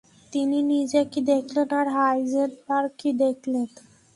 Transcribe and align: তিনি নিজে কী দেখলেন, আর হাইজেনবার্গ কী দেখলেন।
তিনি 0.33 0.57
নিজে 0.71 1.01
কী 1.11 1.19
দেখলেন, 1.31 1.69
আর 1.79 1.87
হাইজেনবার্গ 1.95 2.91
কী 2.99 3.09
দেখলেন। 3.23 3.67